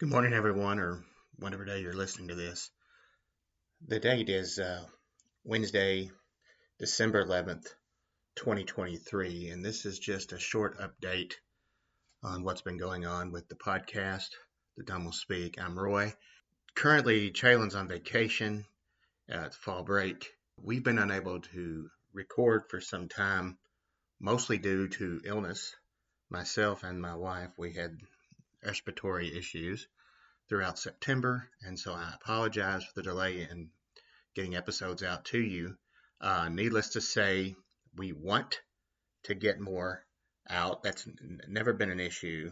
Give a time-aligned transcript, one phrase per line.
[0.00, 1.04] Good morning, everyone, or
[1.36, 2.70] whatever day you're listening to this.
[3.86, 4.82] The date is uh,
[5.44, 6.10] Wednesday,
[6.78, 7.66] December 11th,
[8.36, 11.34] 2023, and this is just a short update
[12.22, 14.30] on what's been going on with the podcast,
[14.78, 15.60] The Dumb Will Speak.
[15.60, 16.14] I'm Roy.
[16.74, 18.64] Currently, Chalen's on vacation.
[19.28, 20.30] at fall break.
[20.56, 23.58] We've been unable to record for some time,
[24.18, 25.76] mostly due to illness.
[26.30, 27.98] Myself and my wife, we had
[28.64, 29.86] respiratory issues
[30.48, 33.70] throughout September, and so I apologize for the delay in
[34.34, 35.76] getting episodes out to you.
[36.20, 37.54] Uh, needless to say,
[37.96, 38.60] we want
[39.24, 40.04] to get more
[40.48, 40.82] out.
[40.82, 42.50] That's n- never been an issue.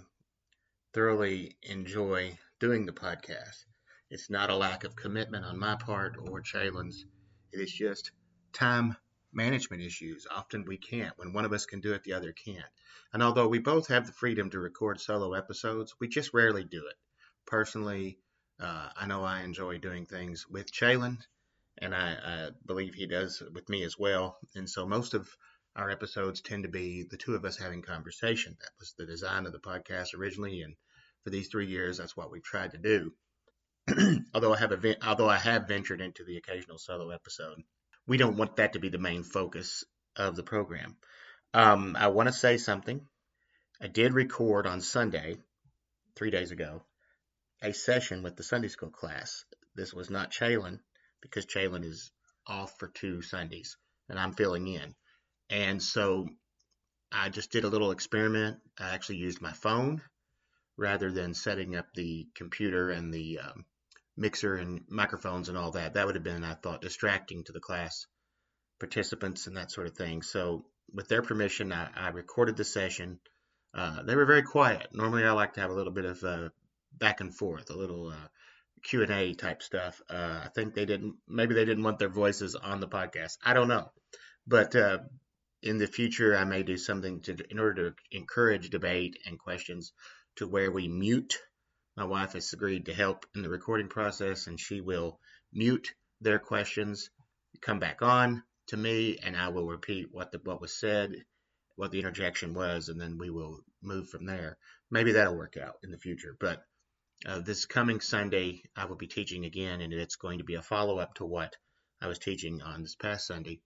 [0.94, 3.64] Thoroughly enjoy doing the podcast.
[4.10, 7.04] It's not a lack of commitment on my part or Chalen's.
[7.52, 8.10] It is just
[8.52, 8.96] time
[9.32, 10.26] management issues.
[10.30, 11.16] Often we can't.
[11.18, 12.64] When one of us can do it, the other can't.
[13.12, 16.86] And although we both have the freedom to record solo episodes, we just rarely do
[16.86, 16.96] it.
[17.46, 18.18] Personally,
[18.60, 21.18] uh, I know I enjoy doing things with Chalen,
[21.78, 24.38] and I, I believe he does with me as well.
[24.54, 25.28] And so most of
[25.76, 28.56] our episodes tend to be the two of us having conversation.
[28.60, 30.74] That was the design of the podcast originally, and
[31.22, 33.12] for these three years, that's what we've tried to do.
[34.34, 37.62] although I have a, although I have ventured into the occasional solo episode,
[38.08, 39.84] we don't want that to be the main focus
[40.16, 40.96] of the program.
[41.54, 43.06] Um, I want to say something.
[43.80, 45.36] I did record on Sunday,
[46.16, 46.82] three days ago,
[47.62, 49.44] a session with the Sunday school class.
[49.76, 50.80] This was not Chalen
[51.20, 52.10] because Chalen is
[52.46, 53.76] off for two Sundays
[54.08, 54.94] and I'm filling in.
[55.50, 56.28] And so
[57.12, 58.58] I just did a little experiment.
[58.78, 60.02] I actually used my phone
[60.76, 63.64] rather than setting up the computer and the um,
[64.18, 65.94] mixer and microphones and all that.
[65.94, 68.06] That would have been, I thought, distracting to the class
[68.80, 70.22] participants and that sort of thing.
[70.22, 73.20] So, with their permission, I, I recorded the session.
[73.74, 74.88] Uh, they were very quiet.
[74.92, 76.48] Normally, I like to have a little bit of uh,
[76.92, 78.28] back and forth, a little uh,
[78.82, 80.00] Q and A type stuff.
[80.08, 81.16] Uh, I think they didn't.
[81.28, 83.36] Maybe they didn't want their voices on the podcast.
[83.44, 83.90] I don't know,
[84.46, 84.98] but uh,
[85.62, 89.92] in the future, I may do something to in order to encourage debate and questions
[90.36, 91.38] to where we mute
[91.98, 95.18] my wife has agreed to help in the recording process, and she will
[95.52, 97.10] mute their questions,
[97.60, 101.24] come back on to me, and I will repeat what the what was said,
[101.74, 104.58] what the interjection was, and then we will move from there.
[104.92, 106.36] Maybe that'll work out in the future.
[106.38, 106.62] But
[107.26, 110.62] uh, this coming Sunday, I will be teaching again, and it's going to be a
[110.62, 111.56] follow up to what
[112.00, 113.60] I was teaching on this past Sunday.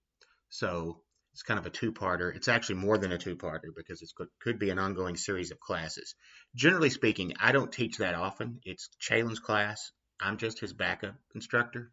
[0.49, 2.35] So it's kind of a two-parter.
[2.35, 4.11] It's actually more than a two-parter because it
[4.41, 6.15] could be an ongoing series of classes.
[6.55, 8.61] Generally speaking, I don't teach that often.
[8.65, 9.93] It's Chalen's class.
[10.21, 11.91] I'm just his backup instructor.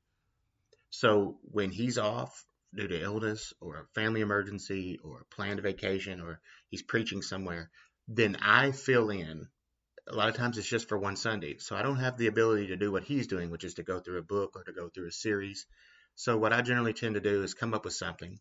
[0.90, 2.46] So when he's off
[2.76, 7.70] due to illness or a family emergency or a planned vacation or he's preaching somewhere,
[8.08, 9.48] then I fill in.
[10.08, 11.58] A lot of times it's just for one Sunday.
[11.60, 14.00] So I don't have the ability to do what he's doing, which is to go
[14.00, 15.66] through a book or to go through a series.
[16.16, 18.40] So what I generally tend to do is come up with something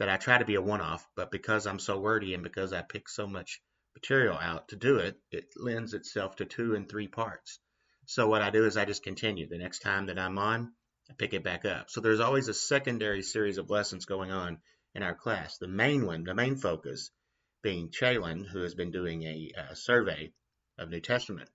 [0.00, 2.72] that I try to be a one off, but because I'm so wordy and because
[2.72, 3.60] I pick so much
[3.94, 7.60] material out to do it, it lends itself to two and three parts.
[8.06, 9.46] So what I do is I just continue.
[9.46, 10.72] The next time that I'm on,
[11.10, 11.90] I pick it back up.
[11.90, 14.62] So there's always a secondary series of lessons going on
[14.94, 15.58] in our class.
[15.58, 17.10] The main one, the main focus,
[17.62, 20.32] being Chalen, who has been doing a, a survey
[20.78, 21.50] of New Testament,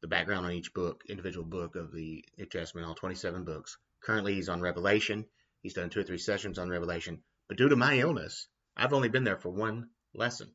[0.00, 3.78] the background on each book, individual book of the New Testament, all 27 books.
[4.02, 5.26] Currently, he's on Revelation.
[5.62, 7.22] He's done two or three sessions on Revelation.
[7.46, 10.54] But due to my illness, I've only been there for one lesson,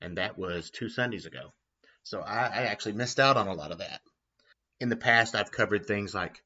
[0.00, 1.52] and that was two Sundays ago.
[2.02, 4.00] So I, I actually missed out on a lot of that.
[4.80, 6.42] In the past, I've covered things like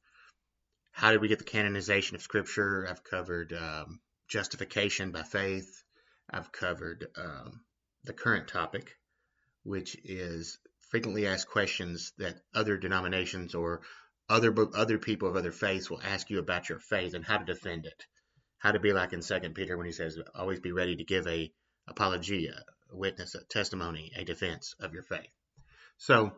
[0.93, 2.87] how did we get the canonization of Scripture?
[2.87, 5.83] I've covered um, justification by faith.
[6.29, 7.65] I've covered um,
[8.05, 8.97] the current topic,
[9.63, 10.59] which is
[10.91, 13.81] frequently asked questions that other denominations or
[14.29, 17.45] other other people of other faiths will ask you about your faith and how to
[17.45, 18.07] defend it
[18.61, 21.27] how to be like in Second Peter when he says, "Always be ready to give
[21.27, 21.53] a
[21.89, 25.31] apologia, a witness, a testimony, a defense of your faith."
[25.99, 26.33] So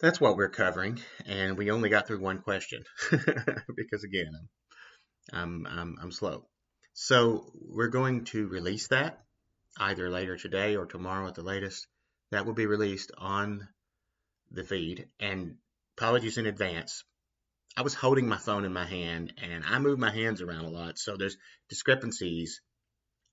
[0.00, 4.32] that's what we're covering, and we only got through one question because again,
[5.32, 6.48] I'm, I'm I'm I'm slow.
[6.94, 9.22] So we're going to release that
[9.78, 11.86] either later today or tomorrow at the latest.
[12.30, 13.68] That will be released on
[14.50, 15.08] the feed.
[15.20, 15.56] And
[15.96, 17.04] apologies in advance
[17.76, 20.70] I was holding my phone in my hand and I move my hands around a
[20.70, 20.98] lot.
[20.98, 21.36] So there's
[21.68, 22.62] discrepancies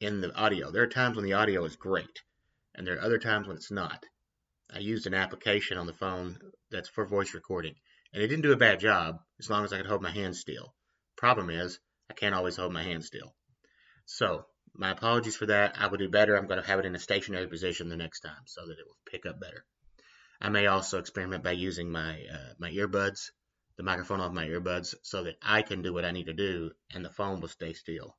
[0.02, 0.70] in the audio.
[0.70, 2.22] There are times when the audio is great
[2.76, 4.04] and there are other times when it's not.
[4.70, 6.38] I used an application on the phone
[6.70, 7.76] that's for voice recording
[8.14, 10.42] and it didn't do a bad job as long as I could hold my hands
[10.42, 10.74] still.
[11.16, 11.80] Problem is,
[12.10, 13.34] I can't always hold my hands still.
[14.06, 14.46] So,
[14.76, 15.80] my apologies for that.
[15.80, 16.36] I will do better.
[16.36, 18.86] I'm going to have it in a stationary position the next time so that it
[18.86, 19.64] will pick up better.
[20.42, 23.32] I may also experiment by using my uh, my earbuds,
[23.78, 26.72] the microphone off my earbuds, so that I can do what I need to do
[26.94, 28.16] and the phone will stay still.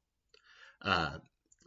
[0.82, 1.18] Uh,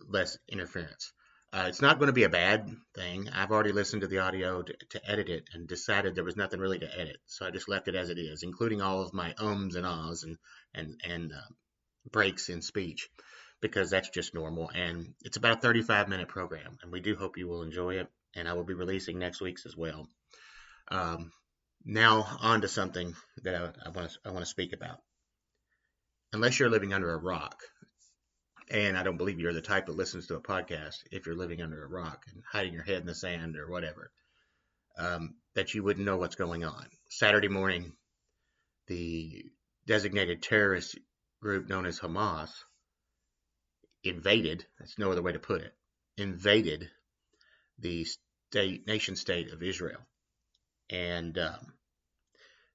[0.08, 1.12] less interference.
[1.54, 3.30] Uh, it's not going to be a bad thing.
[3.30, 6.60] I've already listened to the audio to, to, edit it and decided there was nothing
[6.60, 9.34] really to edit, so I just left it as it is, including all of my
[9.40, 10.38] ums and ahs and
[10.74, 11.54] and and uh,
[12.12, 13.10] breaks in speech,
[13.62, 14.70] because that's just normal.
[14.76, 18.08] And it's about a 35 minute program, and we do hope you will enjoy it.
[18.36, 20.08] And I will be releasing next week's as well.
[20.90, 21.32] Um,
[21.88, 25.00] now on to something that I want to I want to speak about.
[26.34, 27.62] Unless you're living under a rock,
[28.70, 31.62] and I don't believe you're the type that listens to a podcast if you're living
[31.62, 34.12] under a rock and hiding your head in the sand or whatever,
[34.98, 36.86] um, that you wouldn't know what's going on.
[37.10, 37.94] Saturday morning,
[38.88, 39.46] the
[39.86, 40.98] designated terrorist
[41.42, 42.50] group known as Hamas
[44.04, 45.74] invaded, that's no other way to put it,
[46.18, 46.90] invaded
[47.80, 48.06] the
[48.52, 50.02] state, nation state of Israel.
[50.90, 51.74] And um,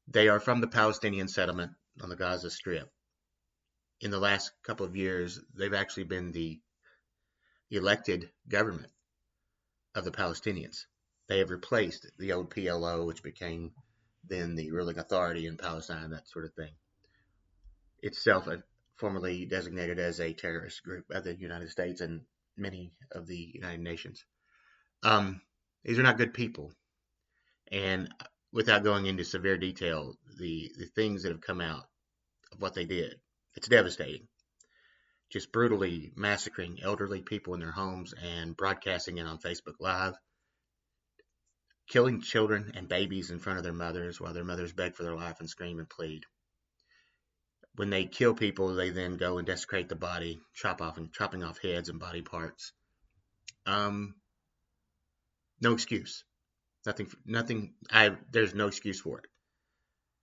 [0.08, 2.90] they are from the Palestinian settlement on the Gaza Strip
[4.02, 6.60] in the last couple of years, they've actually been the
[7.70, 8.92] elected government
[9.94, 10.86] of the Palestinians.
[11.28, 13.70] They have replaced the old PLO, which became
[14.28, 16.72] then the ruling authority in Palestine, that sort of thing.
[18.02, 18.56] Itself uh,
[18.96, 22.22] formerly designated as a terrorist group by the United States and
[22.56, 24.24] many of the United Nations.
[25.04, 25.40] Um,
[25.84, 26.72] these are not good people.
[27.70, 28.12] And
[28.52, 31.84] without going into severe detail, the, the things that have come out
[32.52, 33.14] of what they did
[33.54, 34.28] it's devastating.
[35.30, 40.14] Just brutally massacring elderly people in their homes and broadcasting it on Facebook Live.
[41.88, 45.14] Killing children and babies in front of their mothers while their mothers beg for their
[45.14, 46.24] life and scream and plead.
[47.74, 51.42] When they kill people, they then go and desecrate the body, chop off and chopping
[51.42, 52.72] off heads and body parts.
[53.64, 54.14] Um,
[55.60, 56.24] no excuse.
[56.86, 57.10] Nothing.
[57.24, 57.74] Nothing.
[57.90, 58.16] I.
[58.30, 59.26] There's no excuse for it.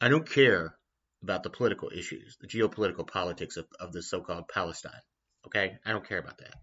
[0.01, 0.75] I don't care
[1.21, 5.01] about the political issues, the geopolitical politics of, of the so called Palestine.
[5.45, 5.77] Okay?
[5.85, 6.55] I don't care about that.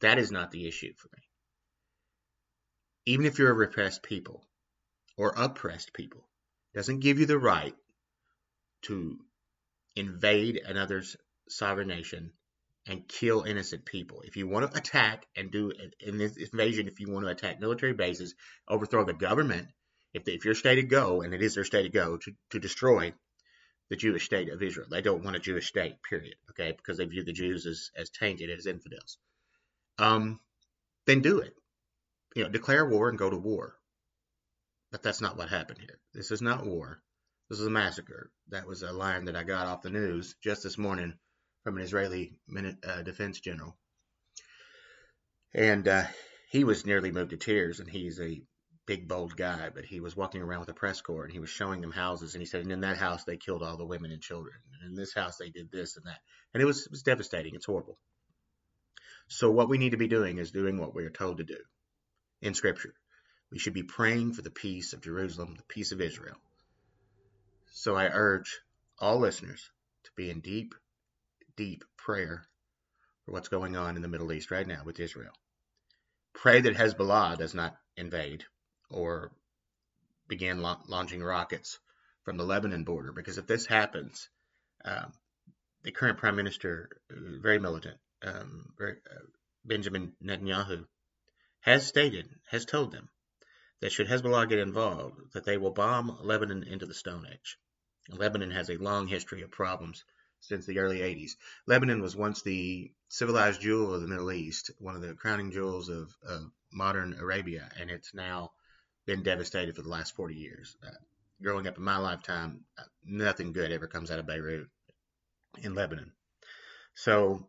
[0.00, 1.22] That is not the issue for me.
[3.06, 4.44] Even if you're a repressed people
[5.16, 6.28] or oppressed people,
[6.74, 7.74] doesn't give you the right
[8.82, 9.18] to
[9.94, 11.16] invade another's
[11.48, 12.32] sovereign nation
[12.86, 14.22] and kill innocent people.
[14.22, 17.60] If you want to attack and do in this invasion, if you want to attack
[17.60, 18.34] military bases,
[18.68, 19.68] overthrow the government,
[20.12, 22.60] if, if your state to go, and it is their state to go, to, to
[22.60, 23.12] destroy
[23.90, 24.86] the Jewish state of Israel.
[24.90, 26.36] They don't want a Jewish state, period.
[26.50, 29.18] Okay, because they view the Jews as, as tainted, as infidels.
[29.98, 30.40] Um,
[31.06, 31.54] then do it.
[32.34, 33.76] You know, declare war and go to war.
[34.90, 35.98] But that's not what happened here.
[36.12, 37.00] This is not war.
[37.48, 38.30] This is a massacre.
[38.48, 41.14] That was a line that I got off the news just this morning
[41.64, 42.34] from an Israeli
[42.86, 43.76] uh, defense general.
[45.52, 46.04] And uh,
[46.50, 48.42] he was nearly moved to tears, and he's a
[48.86, 51.48] big bold guy, but he was walking around with a press corps and he was
[51.48, 54.10] showing them houses and he said, and in that house they killed all the women
[54.10, 56.18] and children, and in this house they did this and that,
[56.52, 57.54] and it was it was devastating.
[57.54, 57.98] It's horrible.
[59.28, 61.56] So what we need to be doing is doing what we are told to do
[62.42, 62.92] in Scripture.
[63.50, 66.36] We should be praying for the peace of Jerusalem, the peace of Israel.
[67.72, 68.60] So I urge
[68.98, 69.70] all listeners
[70.04, 70.74] to be in deep,
[71.56, 72.46] deep prayer
[73.24, 75.32] for what's going on in the Middle East right now with Israel.
[76.34, 78.44] Pray that Hezbollah does not invade
[78.90, 79.32] or
[80.28, 81.78] began la- launching rockets
[82.24, 83.12] from the Lebanon border.
[83.12, 84.28] Because if this happens,
[84.84, 85.12] um,
[85.82, 88.92] the current prime minister, uh, very militant, um, uh,
[89.64, 90.86] Benjamin Netanyahu,
[91.60, 93.08] has stated, has told them
[93.80, 97.58] that should Hezbollah get involved, that they will bomb Lebanon into the Stone Age.
[98.10, 100.04] Lebanon has a long history of problems
[100.48, 101.32] since the early 80s.
[101.66, 105.88] Lebanon was once the civilized jewel of the Middle East, one of the crowning jewels
[105.88, 108.52] of, of modern Arabia, and it's now
[109.06, 110.76] been devastated for the last 40 years.
[110.86, 110.90] Uh,
[111.42, 114.68] growing up in my lifetime, uh, nothing good ever comes out of Beirut
[115.62, 116.12] in Lebanon.
[116.94, 117.48] So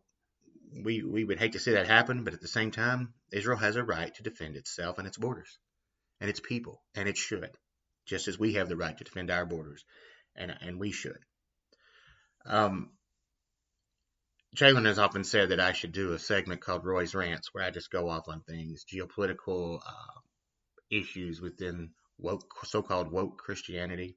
[0.84, 3.76] we we would hate to see that happen, but at the same time, Israel has
[3.76, 5.58] a right to defend itself and its borders
[6.20, 7.50] and its people, and it should,
[8.06, 9.84] just as we have the right to defend our borders,
[10.34, 11.18] and and we should.
[12.46, 12.90] Um,
[14.56, 17.70] Jalen has often said that I should do a segment called Roy's Rants, where I
[17.70, 20.20] just go off on things, geopolitical, uh,
[20.90, 24.16] issues within woke, so-called woke Christianity.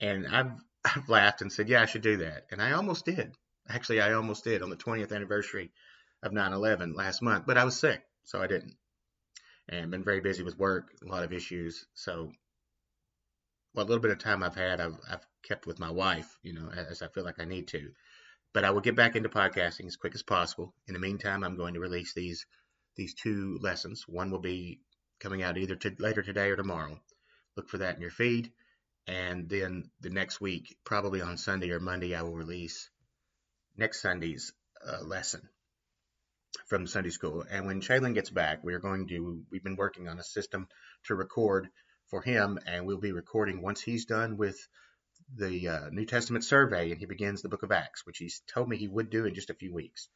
[0.00, 0.52] And I've,
[0.84, 2.46] I've laughed and said, yeah, I should do that.
[2.50, 3.34] And I almost did.
[3.68, 5.72] Actually, I almost did on the 20th anniversary
[6.22, 8.76] of 9/11 last month, but I was sick, so I didn't.
[9.68, 11.86] And been very busy with work, a lot of issues.
[11.94, 12.32] So,
[13.74, 16.70] what little bit of time I've had, I've, I've kept with my wife, you know,
[16.70, 17.90] as I feel like I need to.
[18.52, 20.72] But I will get back into podcasting as quick as possible.
[20.86, 22.46] In the meantime, I'm going to release these
[22.96, 24.04] these two lessons.
[24.06, 24.80] One will be
[25.18, 27.00] coming out either to, later today or tomorrow.
[27.56, 28.52] Look for that in your feed.
[29.08, 32.88] And then the next week, probably on Sunday or Monday, I will release
[33.76, 34.52] next Sunday's
[34.86, 35.48] uh, lesson
[36.68, 37.44] from Sunday school.
[37.50, 40.68] And when Shaylin gets back, we are going to, we've been working on a system
[41.06, 41.68] to record
[42.08, 44.58] for him, and we'll be recording once he's done with
[45.36, 48.68] the uh, New Testament survey and he begins the book of Acts, which he's told
[48.68, 50.08] me he would do in just a few weeks,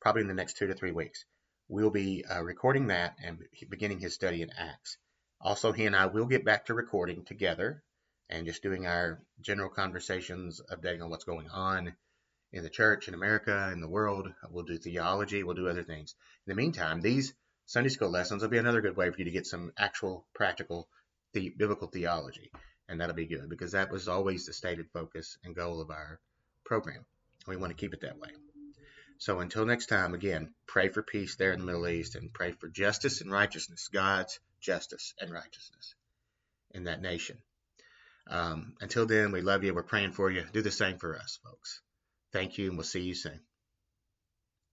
[0.00, 1.24] probably in the next two to three weeks.
[1.68, 4.98] We'll be uh, recording that and beginning his study in Acts.
[5.40, 7.82] Also, he and I will get back to recording together
[8.30, 11.94] and just doing our general conversations, updating on what's going on
[12.52, 14.32] in the church, in America, in the world.
[14.50, 16.14] We'll do theology, we'll do other things.
[16.46, 17.34] In the meantime, these
[17.66, 20.88] Sunday school lessons will be another good way for you to get some actual practical
[21.34, 22.50] the biblical theology,
[22.88, 26.20] and that'll be good because that was always the stated focus and goal of our
[26.64, 27.04] program.
[27.46, 28.30] We want to keep it that way.
[29.18, 32.52] So until next time, again, pray for peace there in the Middle East and pray
[32.52, 35.94] for justice and righteousness, God's justice and righteousness
[36.72, 37.38] in that nation.
[38.26, 39.74] Um, until then, we love you.
[39.74, 40.44] We're praying for you.
[40.52, 41.80] Do the same for us, folks.
[42.32, 43.40] Thank you, and we'll see you soon.